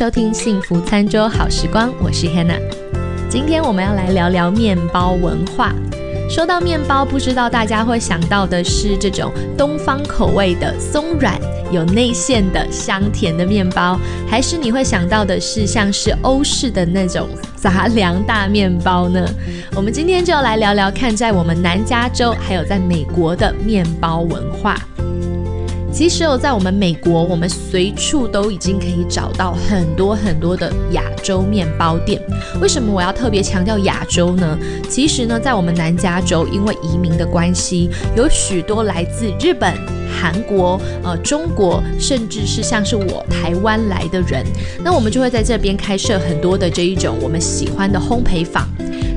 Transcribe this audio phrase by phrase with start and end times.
[0.00, 2.58] 收听幸福餐桌好时光，我是 Hannah。
[3.28, 5.74] 今天我们要来聊聊面包文化。
[6.26, 11.38] 说到面包，不知道大家会想到的是这种东方口味的松软、
[11.70, 19.28] 有内馅的香甜的面包，还是你会想到的是像是欧式的那种杂粮大面包呢？
[19.76, 24.78] 我们今天就要来聊聊看，在我们南加州还有在美国的面包文化。
[26.00, 32.18] 其实哦，在我们美国，我们随处都已经可以找到很多很多的亚洲面包店。
[32.58, 34.58] 为什么我要特别强调亚洲呢？
[34.88, 39.74] 其实呢，在我们南加州，因为移民的关系，有许多来自日本、
[40.10, 44.42] 韩国、呃中国，甚至是像是我台湾来的人，
[44.82, 48.66] 那我们就会在这边开设很多的这一种我们喜欢的烘焙坊。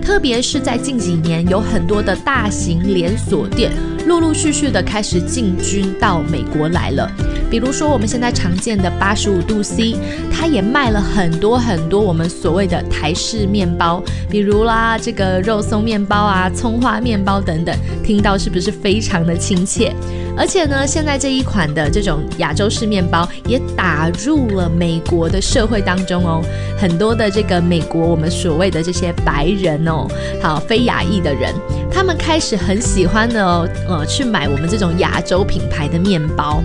[0.02, 3.72] 特别是在近几年，有很多的大型连锁店。
[4.06, 7.10] 陆陆续续的开始进军到美国来了，
[7.50, 9.96] 比如说我们现在常见的八十五度 C，
[10.32, 19.94] 它也卖了很多很多我们所谓的台式面包，比如啦这个肉松面包啊、葱花面包等等，听到是不是非常的亲切？
[20.36, 26.44] 而且呢，现在这一款的这种亚洲式面包也打入了美国的社会当中哦，
[26.78, 30.08] 很多的这个美国我们所谓的这些白人哦，
[30.42, 31.54] 好非亚裔的人。
[31.92, 36.64] 他们开始很喜欢的哦，呃，去买我们这种亚洲品牌的面包。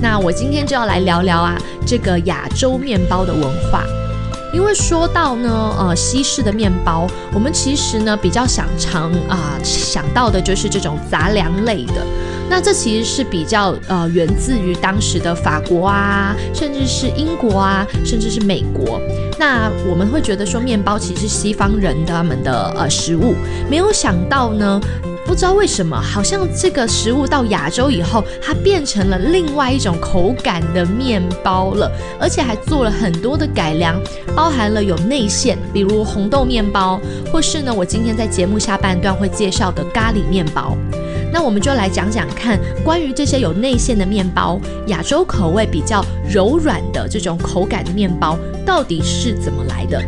[0.00, 3.84] 那我今天就要来聊聊啊，这个亚洲面包的文化。
[4.54, 12.04] 因为说到呢，呃，西式的面包，我们其实呢比较想尝啊想到的就是这种杂粮类的。
[12.50, 19.00] 那这其实是比较呃源自于当时的法国啊，甚至是英国啊，甚至是美国。
[19.38, 23.34] 那我们会觉得说面包其实是西方人他们的呃食物，
[23.70, 24.78] 没有想到呢，
[25.24, 33.98] 不知道为什么，好像这个食物到亚洲以后，它变成了另外一种口感的面包了，而且还做了很多的改良，
[34.36, 37.00] 包含了有内馅，比如红豆面包，
[37.32, 40.76] 或是呢我今天在节目下半段会介绍的咖喱面包。
[41.32, 50.02] 那我们就来讲讲看，关于这些有内馅的面包，亚洲口味比较柔软的这种口感的面包，到底是怎么来的？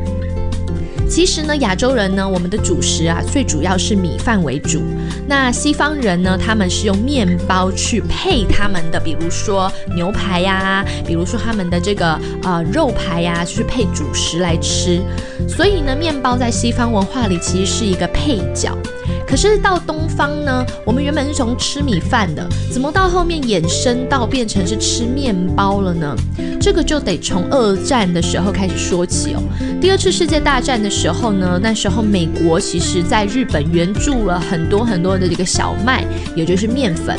[1.15, 4.83] 其实呢，亚洲人呢，我们的主食啊，最主要是米饭为主。
[5.29, 15.01] 那西方人呢，他们是用面包去配他们的，比如说牛排呀，比如说他们的这个呃肉排呀，去配主食来吃。
[15.49, 18.77] 所以呢，面包在西方文化里其实是一个配角。
[19.35, 26.15] 可是到东方呢，我们原本是从吃米饭的，怎么到后面衍生到变成是吃面包了呢？
[26.61, 29.43] 这个就得从二战的时候开始说起哦。
[29.81, 36.05] 第二次世界大战的时候呢，那时候美国其实在日本援助了很多很多的这个小麦，
[36.37, 37.19] 也就是面粉。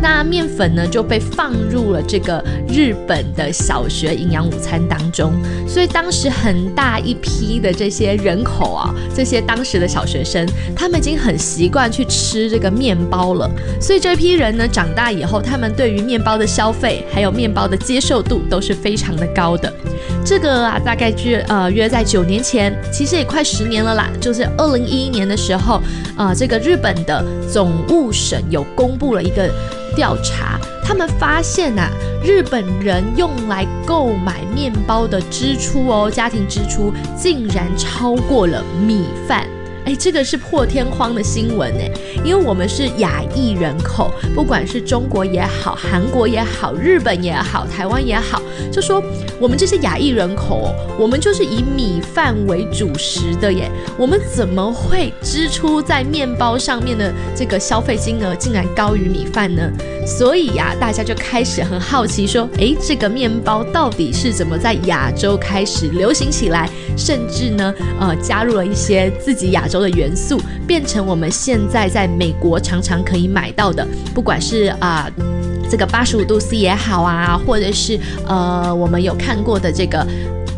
[0.00, 5.32] 那面粉呢就被放入了这个日本的小学营养午餐当中，
[5.66, 10.46] 所以当时很大一批的这些人口啊，这些当时的小学生，
[10.76, 13.50] 他们已经很习惯去吃这个面包了。
[13.80, 19.72] 所以这批人呢，长大以后，他们对于面包的消费还有面包的接受度都是非常的高的。
[20.24, 25.80] 这个啊，大概约呃约在九年前，其实也快十年了啦，就是二零一一年的时候，
[26.16, 29.50] 啊，这个日本的总务省有公布了一个。
[29.96, 31.88] 调查，他们发现呐，
[32.22, 39.55] 日本人用来购买面包的支出哦，家庭支出竟然超过了米饭。
[39.86, 41.88] 哎，这个是破天荒的新闻哎，
[42.24, 48.42] 因为我们是亚裔人口，不管是中国也好，韩国也好，日本也好，台湾也好，
[48.72, 49.00] 就说
[49.40, 59.70] 我们这些亚裔人口，我们就是以米饭为主食的耶，我们怎么会支出在面包上面的这个消费金额竟然高于米饭呢？
[60.06, 69.76] 所以呀，大家就开始很好奇，说，哎，这个面包到底是怎么在亚洲开始流行起来，甚至呢，呃，加入了一些自己亚洲。
[69.76, 75.06] 的元素变成我们现在在美国常常可以买到的，不管是啊
[75.68, 80.06] 这个八十五度 C 也好啊，或者是呃我们有看过的这个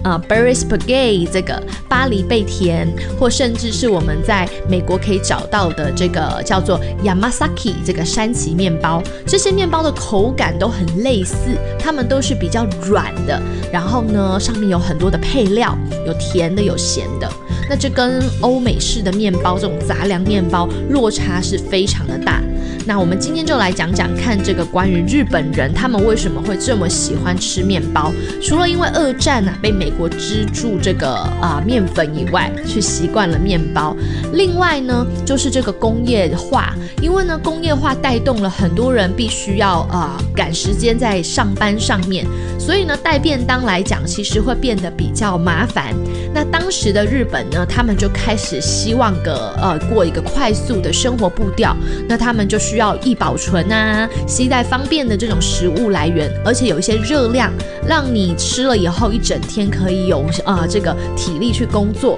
[0.05, 11.35] 呃 Berry Spaghetti 这个巴黎贝甜，或甚至是我们在美国可以找到的这个叫做 Yamasaki 这个山崎面包，这些面包的口感都很类似，
[11.79, 13.41] 它们都是比较软的，
[13.73, 17.31] 然后呢上面有很多的配料，有甜的有咸的。
[17.69, 22.43] 那这跟欧美式的面包这种杂粮面包落差是非常的大。
[22.88, 28.11] 那我们今天就来讲讲看这个关于日本人他们为什么会这么喜欢吃面包。
[28.43, 33.94] 除了因为二战啊被美国资助这个啊面粉以外，去习惯了面包。
[34.32, 42.25] 另外呢，就是这个工业化，因为呢工业化带动了很多人必须要啊赶时间在上班上面，
[42.58, 45.94] 所以呢带便当来讲，其实会变得比较麻烦。
[46.32, 51.76] 那当时的日本呢，他们就开始希望个呃过一个快速的生活步调，
[52.08, 57.53] 那他们就需要易保存啊、携带方便的这种食物来源，而且有一些热量，
[57.87, 62.17] 让你吃了以后一整天可以有啊这个体力去工作。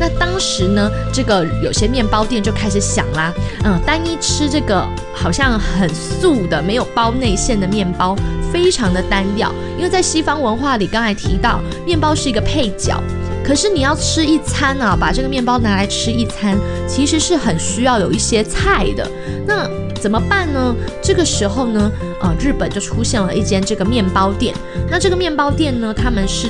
[0.00, 3.32] 那当时呢，这个有些面包店就开始想啦，
[3.64, 4.84] 嗯，单一吃这个
[5.14, 8.16] 好像很素的、没有包内馅的面包，
[8.52, 9.52] 非常的单调。
[9.76, 13.00] 因为在西方文化里，刚才提到面包是一个配角，
[13.48, 16.54] 可是你要吃一餐啊，把这个面包拿来吃一餐，
[16.86, 19.10] 其实是很需要有一些菜的。
[19.46, 19.66] 那
[19.98, 20.76] 怎么办呢？
[21.02, 21.90] 这个时候呢，
[22.20, 24.54] 呃，日本就出现了一间这个面包店。
[24.90, 26.48] 那这个面包店呢，他们是。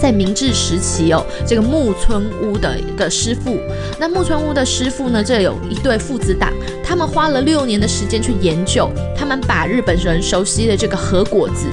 [0.00, 3.58] 在明治时期哦，这个木村屋的一个师傅，
[3.98, 6.52] 那木村屋的师傅呢，这有一对父子档，
[6.84, 11.66] 他们花了六年的时间去研究，他们把日本人熟悉的这个和果子。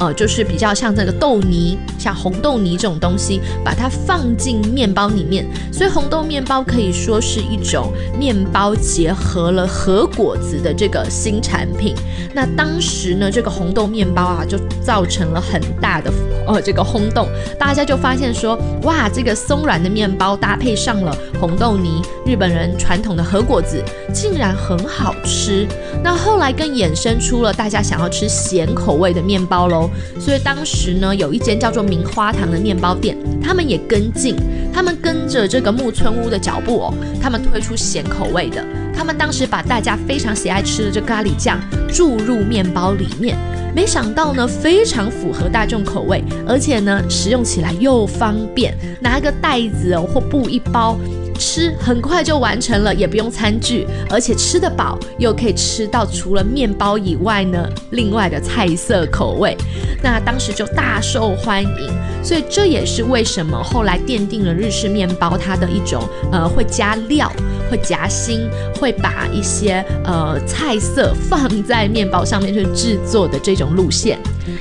[0.00, 11.94] 呃，就是比较像这个豆泥，像红豆泥这种东西，把它放进面包里面，所以红豆面包可以说是一种面包结合了核果子的这个新产品。
[12.34, 16.10] 那当时呢，这个红豆面包啊，就造成了很大的
[16.46, 22.00] 呃这个轰动，大家就发现说，哇，这个松软的面包搭配上了红豆泥，
[22.30, 23.82] 日本人传统的核果子，
[24.14, 25.66] 竟然很好吃。
[26.00, 29.90] 那后来更衍生出了大家想要吃咸口味的面包喽。
[30.20, 34.36] 所以当时呢，有一间叫做明花堂的面包店，他们也跟进，
[34.72, 38.64] 他们跟着这个木村屋的脚步哦，他们推出咸口味的，
[38.96, 41.60] 他们当时把大家非常喜爱吃的这咖喱酱
[41.92, 43.36] 注入面包里面，
[43.74, 50.96] 没想到呢，非常符合大众口味，而且呢，食用起来又方便，拿个袋子哦或布一包。
[51.40, 59.56] 吃很快就完成了，也不用餐具，而且吃得饱，又可以吃到除了面包以外呢，另外的菜色口味，
[60.02, 61.90] 那当时就大受欢迎。
[62.22, 67.32] 所以这也是为什么后来奠定了日式面包它的一种呃会加料、
[67.70, 68.46] 会夹心、
[68.78, 74.18] 会把一些呃菜色放在面包上面去制作的这种路线。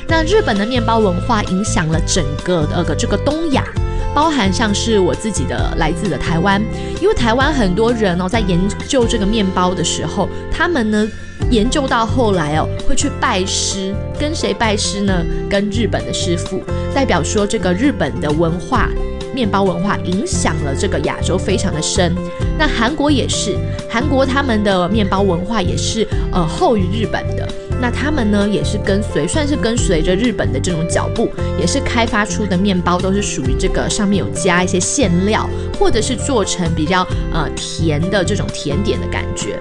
[0.08, 3.66] 那日本的面包文化影响了整个呃这个东亚。
[4.14, 6.62] 包含像是我自己的来自的台湾，
[7.02, 11.08] 因为台湾很多人哦，在研究这个面包的时候，他们呢
[11.52, 15.26] 研究到后来哦，会去拜师，跟谁拜师呢？
[15.50, 16.62] 跟日本的师傅，
[16.94, 18.90] 代表说这个日本的文化，
[19.34, 22.14] 面包文化影响了这个亚洲非常的深。
[22.58, 23.56] 那韩国也是，
[23.90, 27.48] 韩国他们的面包文化也是呃后于日本的。
[27.82, 31.30] 那他们呢，也是跟随，算是跟随着日本的这种脚步，
[31.60, 35.50] 也是开发出的面包都是属于这个上面有加一些馅料，
[35.80, 39.58] 或者是做成比较呃甜的这种甜点的感觉。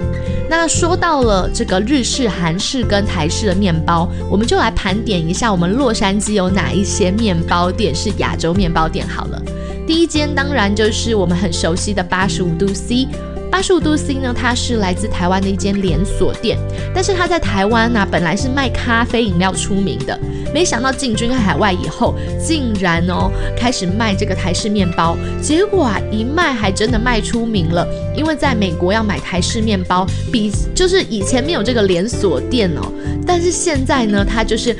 [0.50, 9.40] 那说到了这个日式、韩式跟台式的面包，我们就来盘点一下我们洛杉矶有哪一些面包店是亚洲面包店好了。
[9.86, 13.06] 第一间当然就是我们很熟悉的八十五度 C。
[13.50, 16.56] 八十五度 C 呢，它是来自台湾的一间连锁店，
[16.94, 20.18] 但是它在台湾呢，本来是卖咖啡饮料出名的，
[20.54, 27.86] 没想到进军海外以后，竟然哦开始卖这个台式面包，结果啊一卖还真的卖出名了，
[28.16, 32.92] 因为在美国要买台式面包，比就是以前没有这个连锁店哦，
[33.26, 34.76] 但是现在呢，它就是。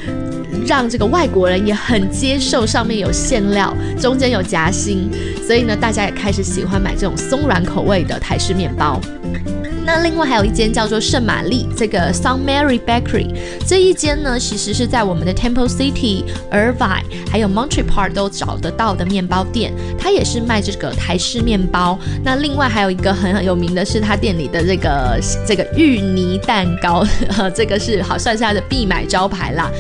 [0.67, 5.11] 让这个外国人也很接受，上面有馅料，中间有夹心，
[5.47, 9.01] 所以呢，大家也开始喜欢买这种松软口味的台式面包。
[9.87, 13.35] 那另外还有一间叫做圣玛丽这个 Sun Mary Bakery，
[13.67, 21.99] 这一间呢，其实是在我们的 Temple City、Irvine 还有 Montreal Park 都找得到的面包店，它也是卖这个台式面包。
[22.23, 27.03] 那另外还有一个很有名的是，它店里的这个这个芋泥蛋糕，
[27.57, 29.71] 这个是好算是它的必买招牌啦。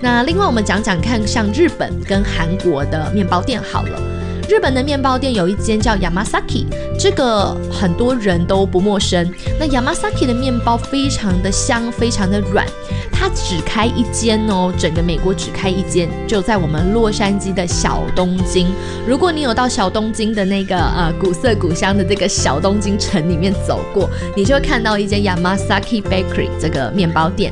[0.00, 4.00] 那另外我们讲讲看，像日本跟韩国的面包店好了。
[4.46, 6.66] 日本的面包店有一间叫 Yamasaki，
[6.98, 9.26] 这个很多人都不陌生。
[9.58, 12.66] 那 Yamasaki 的面包非常的香，非常的软。
[13.10, 18.68] 它只开一间哦，整个美国只开一间，就在我们洛杉矶的小东京。
[19.08, 27.50] 如果你有到小东京的那个呃古色古香的这个小东京城里面走过，你就会看到一间 Yamasaki Bakery 这个面包店。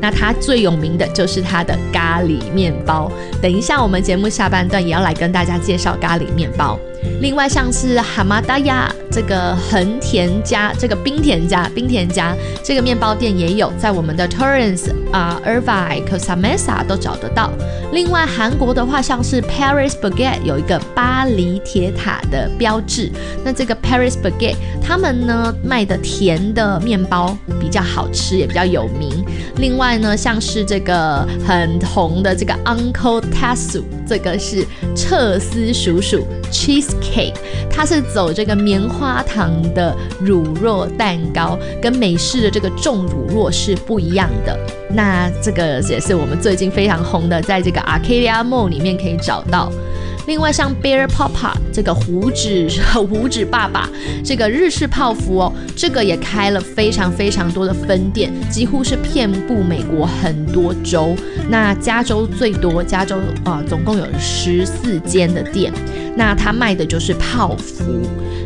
[0.00, 3.10] 那它最有名的就是它的咖喱面包。
[3.40, 6.78] 等一下，我们节目下半段也要来跟大家介绍咖喱面包。
[7.20, 17.50] 另外像是哈马达亚这个横田家，这个冰田家，冰田家这个面包店也有，在我们的 Torrance 啊、Irvine、c o s a m e s a 都找得到。
[17.92, 23.10] 另外韩国的话，像是 Paris Baguette 有一个巴黎铁塔的标志，
[23.44, 29.24] 那这个 Paris Baguette 他们呢卖的甜的面包比较好吃，也比较有名。
[29.58, 34.66] 另外呢，像是这个很红的这个 Uncle Tasu，这个是
[34.96, 37.34] 彻斯叔叔 Cheesecake，
[37.68, 44.56] 它是走这个棉花糖的乳酪蛋糕，跟美式的这个重乳酪是不一样的。
[44.88, 49.70] 那这个也是我们最近非常红的，在这个 Arcadia Mall 里面可以找到。
[50.26, 53.90] 另外，像 Bear Papa 这个胡子胡子爸爸
[54.24, 61.14] 这个日式泡芙哦，这个也开了非常非常多的分店，几乎是遍布美国很多州。
[61.48, 65.72] 那加州最多，加州啊总共有十四间的店。
[66.16, 67.84] 那他卖的就是泡芙。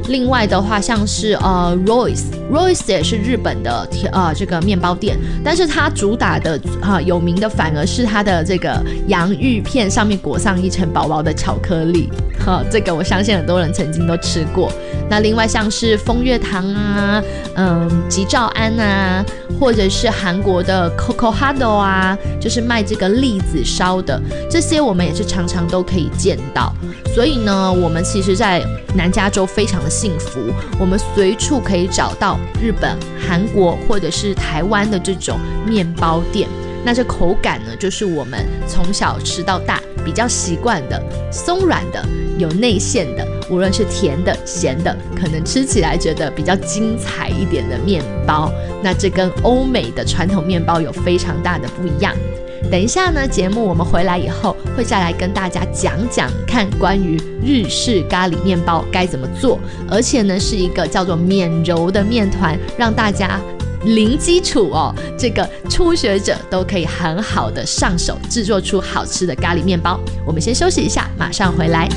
[0.09, 12.09] 另外的话，像是呃 Royce，Royce 也是日本的呃这个面包店，但是它主打的啊有名的反而是它的这个洋芋片上面裹上一层薄薄的巧克力，
[12.43, 14.73] 哈，这个我相信很多人曾经都吃过。
[15.11, 17.23] 那另外像是风月堂啊，
[17.55, 19.25] 嗯吉兆安啊，
[19.59, 26.73] 或者是韩国的 Coco Hado 啊，就是卖这个栗子烧的，这些我们也是常常都可以见到。
[27.15, 28.63] 所以呢，我们其实，在
[28.95, 30.39] 南加州非常的幸福，
[30.79, 36.49] 我们随处可以找到日本、韩国或者是台湾的这种面包店。
[36.85, 42.05] 那这口感呢，就是我们从小吃到大比较习惯的，松软的、
[42.39, 48.51] 有内馅的，无论是甜的、咸的，可能吃起来觉得比较精彩一点的面包。
[48.83, 52.15] 那这跟欧美的传统面包有非常大的不一样。
[52.71, 63.41] 等一下呢，节目我们回来以后会再来跟大家讲讲看关于日式咖喱面包该怎么做，而且呢是一个叫做免揉的面团，让大家
[63.85, 69.99] 零基础哦，这个初学者都可以很好的上手制作出好吃的咖喱面包。
[70.27, 71.89] 我们先休息一下，马上回来。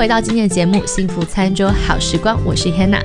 [0.00, 3.04] 回到今天的节目《幸福餐桌好时光》，我是 Hannah。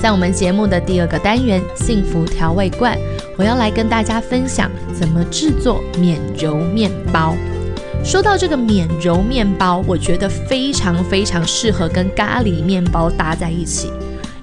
[0.00, 2.96] 在我们节目的第二个单元“幸福调味罐”，
[3.36, 7.34] 我要来跟大家分享怎么制作免揉面包。
[8.04, 13.90] 说到这个免揉面包，我觉得非常非常适合跟咖喱面包搭在一起。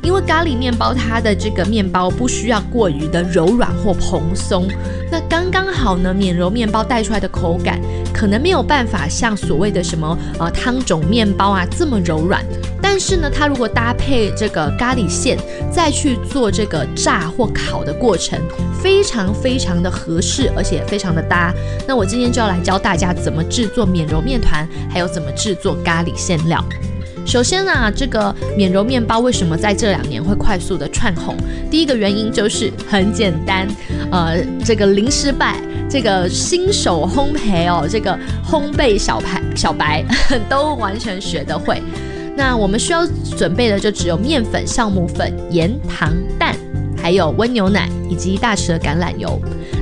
[0.03, 4.67] 因为咖喱面包它的这个面包不需要过于的柔软或蓬松，
[5.11, 6.13] 那刚刚好呢。
[6.13, 7.81] 免揉面包带出来的口感
[8.13, 12.45] 可能没有办法像所谓的什么呃汤种面包啊这么柔软，
[12.81, 15.37] 但是呢，它如果搭配这个咖喱馅
[15.71, 18.39] 再去做这个炸或烤的过程，
[18.81, 21.51] 非常非常的合适，而且非常的搭。
[21.87, 26.63] 那我今天就要来教大家怎么制作免揉面团，还有怎么制作咖喱馅料。
[27.25, 31.35] 首先呢，这个免揉面包为什么在这两年会快速的窜红？
[31.71, 33.67] 第一个原因就是很简单，
[34.11, 40.03] 呃，这个零失败，这个新手烘焙哦，这个烘焙小白小白
[40.47, 41.81] 都完全学得会。
[42.35, 46.55] 那我们需要准备的就只有面粉、酵母粉、盐、糖、蛋，
[47.03, 49.37] 还有温牛奶以及大匙的橄榄油。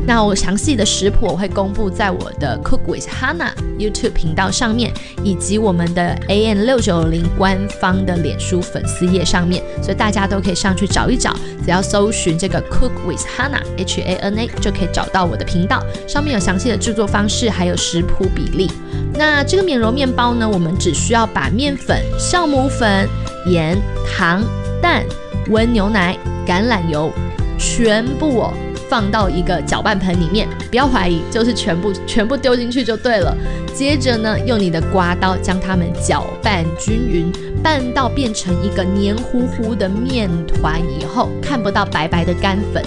[0.08, 4.92] 那我详细的食谱我会公布在我的 Cook with Hanna YouTube 频道上面，
[5.24, 18.72] 以及我们的 AN 六九零官方的脸书粉丝页上面，所以大家都可以上去找一找，只要搜寻这个 Cook with Hanna H A N A 就可以找到我的频道，上面有详细的制作方式，还有食谱比例。
[19.14, 23.08] 那这个免揉面包呢，我们只需要把面粉、酵母粉、
[23.46, 24.44] 盐、糖、
[24.82, 25.06] 蛋、
[25.50, 27.12] 温牛奶、橄榄油
[27.58, 28.54] 全部哦。
[28.90, 33.34] 放到一个搅拌盆里面，不要怀疑，就是全部全部丢进去就对了。
[33.74, 37.32] 接着呢，用你的刮刀将它们搅拌均匀，
[37.64, 42.84] 拌到变成一个黏糊糊的面团以后，看不到白白的干粉，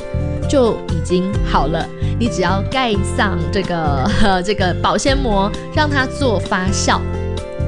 [0.46, 1.88] 就已经好了。
[2.20, 4.06] 你只要盖上这个
[4.44, 7.00] 这个保鲜膜，让它做发酵。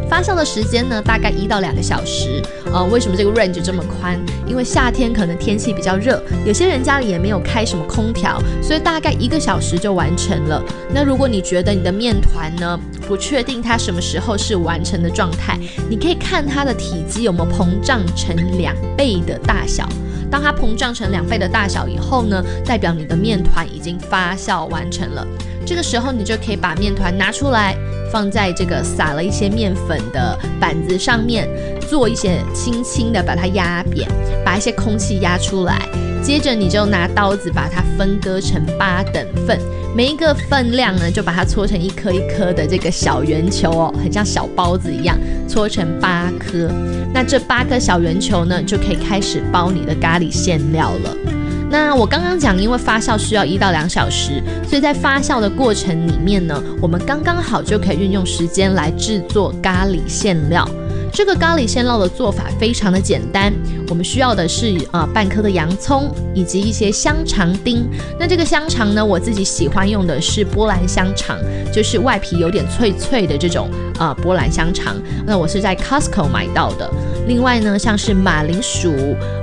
[0.08, 2.42] 发酵的时间呢，大概一到两个小时。
[2.72, 4.18] 呃，为什么这个 range 这么宽？
[4.46, 10.62] 因为夏天可能天气比较热，有些人家里也没有开什么空调，所以大概一个小时就完成了。
[10.92, 15.58] 那如果你觉得你的面团呢，不确定它什么时候是完成的状态，
[15.88, 19.88] 你可以看它的体积有没有膨胀成两倍的大小。
[20.30, 25.26] 当它膨胀成两倍的大小以后呢，代表你的面团已经发酵完成了。
[25.64, 27.76] 这个时候你就可以把面团拿出来。
[28.16, 31.46] 放在这个撒了一些面粉的板子上面，
[31.86, 34.08] 做一些轻轻的把它压扁，
[34.42, 35.78] 把一些空气压出来。
[36.22, 39.60] 接着你就拿刀子把它分割成八等份，
[39.94, 46.70] 每一个分量呢就把它搓成一颗一颗的这个小圆球哦，很像小包子一样，搓成八颗。
[47.12, 51.35] 那这八颗小圆球呢，就可以开始包你的咖喱馅料了。
[51.68, 60.68] 那我刚刚讲，因为发酵需要一到两小时，所以在发酵的过程里面呢，我们刚刚好就可以运用时间来制作咖喱馅料。
[61.12, 63.52] 这个咖喱鲜酪的做法非常的简单，
[63.88, 67.88] 我们需要的是呃半颗的洋葱以及一些香肠丁。
[68.18, 71.38] 那这个香肠呢，我自己喜欢用的是波兰香肠，
[71.72, 74.94] 就是外皮有点脆脆的这种啊波兰香肠。
[75.26, 76.90] 那我是在 Costco 买到的。
[77.26, 78.92] 另外呢，像是马铃薯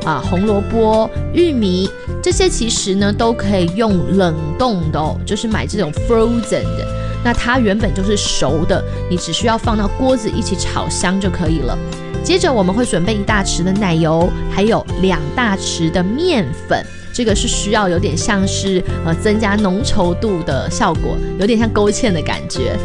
[0.05, 1.89] 啊、红萝卜、玉米
[2.22, 7.02] 这些，其实呢都可以用冷冻的哦，就是买这种 frozen 的。
[7.24, 11.77] 那它原本就是熟的，你只需要放到锅子一起炒香就可以了。
[12.24, 22.77] 接着我们会准备一大匙的奶油，还有两大匙的面粉，这个是需要有点像是呃增加浓稠度的效果，有点像勾芡的感觉。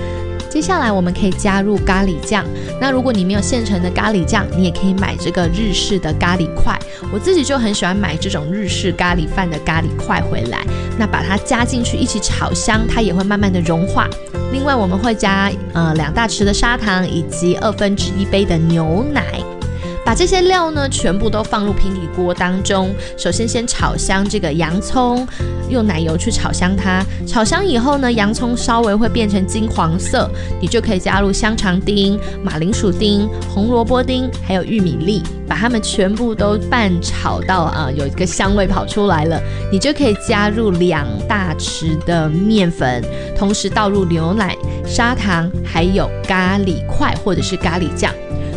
[0.51, 2.45] 接下来我们可以加入咖喱酱。
[2.81, 6.79] 那如果你没有现成的咖喱酱，你也可以买这个日式的咖喱块。
[7.13, 10.65] 我自己就很喜欢买这种日式咖喱饭的咖喱块回来。
[10.99, 14.09] 那把它加进去一起炒香，它也会慢慢的融化。
[14.51, 19.23] 另外我们会加呃两大匙的砂糖以及二分之一杯的牛奶。
[20.09, 25.29] 把这些料呢全部都放入平底锅当中，首先先炒香这个洋葱，
[25.69, 27.05] 用奶油去炒香它。
[27.27, 30.27] 炒香以后呢，洋葱稍微会变成金黄色，
[30.63, 39.39] 你就可以加入香肠丁、马铃薯丁、红萝卜丁，还有玉米粒，把它们全部都拌炒到啊有一个香味跑出来了，
[39.71, 43.05] 你就可以加入两大匙的面粉，
[43.37, 48.11] 同时倒入牛奶、砂糖，还有咖喱块或者是咖喱酱。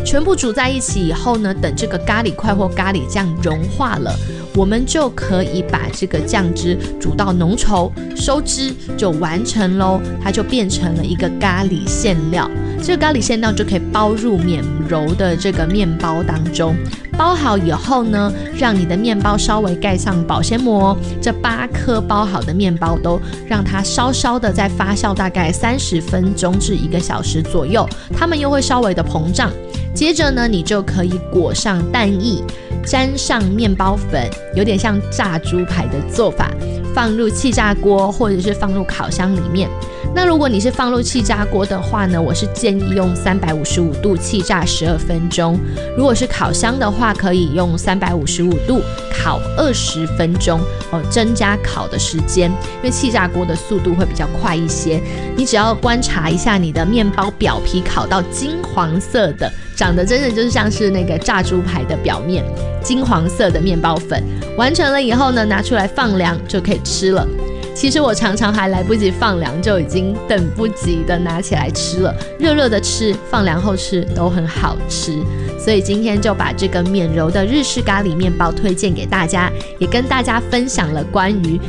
[0.04, 4.14] 全部煮在一起以后呢，等这个咖喱块或咖喱酱融化了，
[4.54, 10.00] 我们就可以把这个酱汁煮到浓稠，收汁就完成喽。
[10.22, 12.50] 它就变成了一个咖喱馅料。
[12.82, 16.74] 这个咖喱馅料就可以包入免揉的这个面包当中。
[17.16, 20.96] 包好以后呢，让你的面包稍微盖上保鲜膜。
[21.20, 29.52] 这八颗包好的面包都让它稍稍的在发酵大概三十分钟至一个小时左右，它们又会稍微的膨胀。
[29.94, 32.42] 接着呢，你就可以裹上蛋液，
[32.84, 36.50] 沾上面包粉，有点像炸猪排的做法，
[36.94, 39.68] 放入气炸锅或者是放入烤箱里面。
[40.14, 45.58] 那如果你是放入气炸锅的话呢，我是建议用三百五十五度气炸十二分钟。
[45.96, 52.50] 如果是烤箱的话，可以用三百五十五度烤二十分钟哦，增加烤的时间。
[52.50, 55.00] 因为气炸锅的速度会比较快一些。
[55.34, 62.44] 你只要观察一下你的面包表皮烤到金黄色的，长得真的就是像是那个炸猪排的表面，
[62.82, 64.22] 金黄色的面包粉
[64.58, 67.26] 完成了以后呢，拿出来放凉就可以吃了。
[67.74, 72.14] 其实我常常还来不及放凉，就已经等不及的拿起来吃了。
[72.38, 75.12] 热热的吃，放凉后吃都很好吃。
[75.58, 81.60] 所以今天就把这个免揉的日式咖喱面包推荐给大家，也跟大家分享了关于。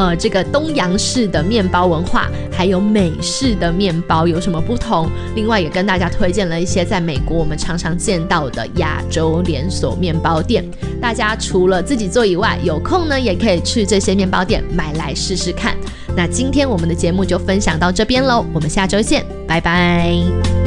[0.00, 5.10] 呃，这个东洋式的面包文化，还有美式的面包有什么不同？
[5.34, 10.64] 另外也跟大家推荐了一些在美国我们常常见到的亚洲连锁面包店。
[11.02, 15.76] 大家除了自己做以外，有空呢也可以去这些面包店买来试试看。
[16.16, 20.59] 那今天我们的节目就分享到这边喽，我们下周见，拜拜。